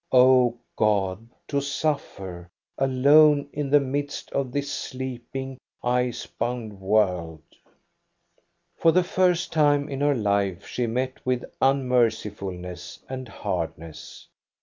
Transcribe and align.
O 0.11 0.57
God, 0.77 1.29
to 1.47 1.61
suffer 1.61 2.49
alone 2.75 3.47
in 3.53 3.69
the 3.69 3.79
midst 3.79 4.31
of 4.31 4.51
this 4.51 4.71
sleeping, 4.71 5.59
ice 5.83 6.25
bound 6.25 6.79
world! 6.81 7.43
For 8.75 8.91
the 8.91 9.03
first 9.03 9.53
time 9.53 9.87
in 9.87 10.01
her 10.01 10.15
life 10.15 10.65
she 10.65 10.87
met 10.87 11.23
with 11.23 11.43
unmerci 11.61 12.31
fulness 12.31 12.97
and 13.09 13.29
hardness. 13.29 14.27